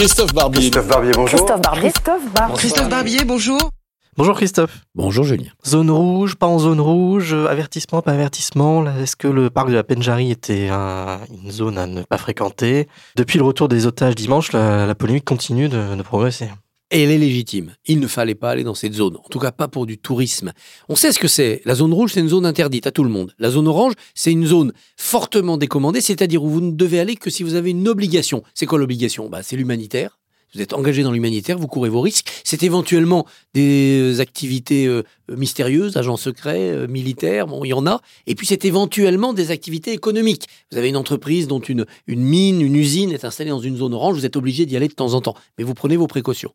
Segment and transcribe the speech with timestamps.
[0.00, 0.60] Christophe Barbier.
[0.60, 1.38] Christophe Barbier, bonjour.
[1.38, 1.90] Christophe Barbier.
[1.90, 2.56] Christophe Barbier.
[2.56, 3.70] Christophe Barbier, bonjour.
[4.16, 4.80] Bonjour Christophe.
[4.94, 5.50] Bonjour Julien.
[5.66, 8.86] Zone rouge, pas en zone rouge, avertissement, pas avertissement.
[8.86, 12.88] Est-ce que le parc de la Penjari était une zone à ne pas fréquenter?
[13.16, 16.48] Depuis le retour des otages dimanche, la, polémique continue de progresser.
[16.92, 17.76] Elle est légitime.
[17.86, 19.16] Il ne fallait pas aller dans cette zone.
[19.16, 20.52] En tout cas, pas pour du tourisme.
[20.88, 21.62] On sait ce que c'est.
[21.64, 23.32] La zone rouge, c'est une zone interdite à tout le monde.
[23.38, 27.30] La zone orange, c'est une zone fortement décommandée, c'est-à-dire où vous ne devez aller que
[27.30, 28.42] si vous avez une obligation.
[28.54, 29.28] C'est quoi l'obligation?
[29.28, 30.18] Bah, C'est l'humanitaire.
[30.52, 32.28] Vous êtes engagé dans l'humanitaire, vous courez vos risques.
[32.42, 35.04] C'est éventuellement des activités euh,
[35.36, 38.00] mystérieuses, agents secrets, euh, militaires, bon, il y en a.
[38.26, 40.46] Et puis c'est éventuellement des activités économiques.
[40.70, 43.94] Vous avez une entreprise dont une, une mine, une usine est installée dans une zone
[43.94, 45.34] orange, vous êtes obligé d'y aller de temps en temps.
[45.58, 46.52] Mais vous prenez vos précautions.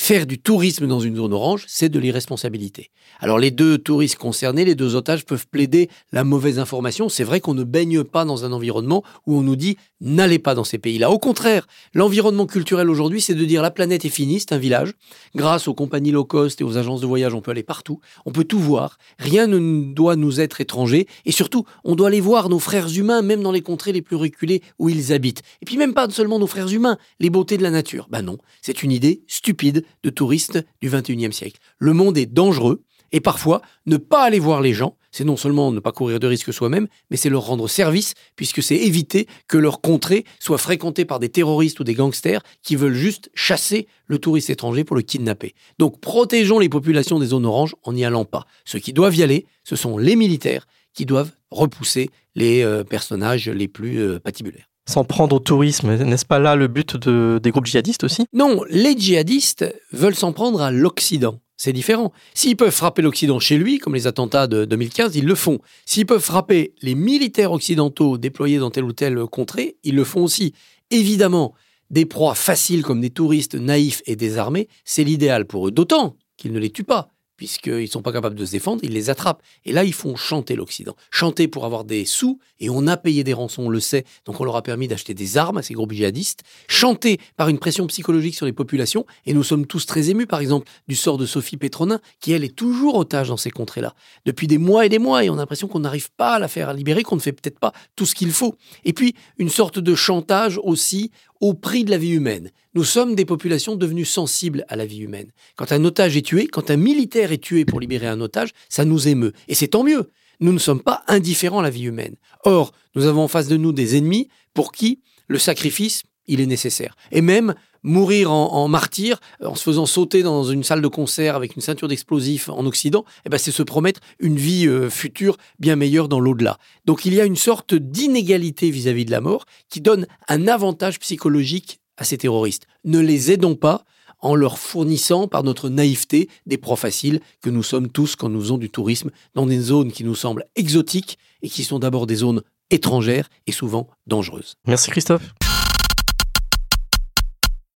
[0.00, 2.90] Faire du tourisme dans une zone orange, c'est de l'irresponsabilité.
[3.18, 7.08] Alors les deux touristes concernés, les deux otages peuvent plaider la mauvaise information.
[7.08, 10.54] C'est vrai qu'on ne baigne pas dans un environnement où on nous dit n'allez pas
[10.54, 11.10] dans ces pays-là.
[11.10, 14.92] Au contraire, l'environnement culturel aujourd'hui, c'est de dire la planète est finie, c'est un village.
[15.34, 18.32] Grâce aux compagnies low cost et aux agences de voyage, on peut aller partout, on
[18.32, 18.98] peut tout voir.
[19.18, 23.22] Rien ne doit nous être étranger et surtout, on doit aller voir nos frères humains,
[23.22, 25.42] même dans les contrées les plus reculées où ils habitent.
[25.62, 28.08] Et puis même pas seulement nos frères humains, les beautés de la nature.
[28.10, 31.58] Ben non, c'est une idée stupide de touristes du 21e siècle.
[31.78, 35.72] Le monde est dangereux et parfois, ne pas aller voir les gens, c'est non seulement
[35.72, 39.56] ne pas courir de risques soi-même, mais c'est leur rendre service, puisque c'est éviter que
[39.56, 44.18] leur contrée soit fréquentée par des terroristes ou des gangsters qui veulent juste chasser le
[44.18, 45.54] touriste étranger pour le kidnapper.
[45.78, 48.46] Donc protégeons les populations des zones oranges en n'y allant pas.
[48.64, 53.48] Ceux qui doivent y aller, ce sont les militaires qui doivent repousser les euh, personnages
[53.48, 55.94] les plus euh, patibulaires s'en prendre au tourisme.
[55.94, 58.24] N'est-ce pas là le but des groupes djihadistes aussi?
[58.32, 61.38] Non, les djihadistes veulent s'en prendre à l'Occident.
[61.58, 62.12] C'est différent.
[62.34, 65.58] S'ils peuvent frapper l'Occident chez lui, comme les attentats de 2015, ils le font.
[65.84, 70.22] S'ils peuvent frapper les militaires occidentaux déployés dans telle ou telle contrée, ils le font
[70.22, 70.54] aussi.
[70.92, 71.54] Évidemment,
[71.90, 76.52] des proies faciles comme des touristes naïfs et désarmés, c'est l'idéal pour eux, d'autant qu'ils
[76.52, 79.42] ne les tuent pas puisqu'ils ne sont pas capables de se défendre, ils les attrapent.
[79.64, 80.94] Et là, ils font chanter l'Occident.
[81.10, 84.40] Chanter pour avoir des sous, et on a payé des rançons, on le sait, donc
[84.40, 86.42] on leur a permis d'acheter des armes à ces groupes djihadistes.
[86.66, 90.40] Chanter par une pression psychologique sur les populations, et nous sommes tous très émus, par
[90.40, 93.94] exemple, du sort de Sophie Pétronin, qui elle est toujours otage dans ces contrées-là,
[94.26, 96.48] depuis des mois et des mois, et on a l'impression qu'on n'arrive pas à la
[96.48, 98.56] faire libérer, qu'on ne fait peut-être pas tout ce qu'il faut.
[98.84, 102.50] Et puis, une sorte de chantage aussi au prix de la vie humaine.
[102.74, 105.30] Nous sommes des populations devenues sensibles à la vie humaine.
[105.56, 108.84] Quand un otage est tué, quand un militaire est tué pour libérer un otage, ça
[108.84, 109.32] nous émeut.
[109.48, 110.10] Et c'est tant mieux.
[110.40, 112.16] Nous ne sommes pas indifférents à la vie humaine.
[112.44, 116.46] Or, nous avons en face de nous des ennemis pour qui le sacrifice, il est
[116.46, 116.94] nécessaire.
[117.10, 121.56] Et même mourir en, martyr, en se faisant sauter dans une salle de concert avec
[121.56, 125.76] une ceinture d'explosifs en Occident, eh ben c'est se promettre une vie euh, future bien
[125.76, 126.58] meilleure dans l'au-delà.
[126.84, 130.98] Donc il y a une sorte d'inégalité vis-à-vis de la mort qui donne un avantage
[130.98, 132.66] psychologique à ces terroristes.
[132.84, 133.84] Ne les aidons pas
[134.20, 138.40] en leur fournissant par notre naïveté des proies faciles que nous sommes tous quand nous
[138.40, 142.16] faisons du tourisme dans des zones qui nous semblent exotiques et qui sont d'abord des
[142.16, 144.56] zones étrangères et souvent dangereuses.
[144.66, 145.32] Merci Christophe.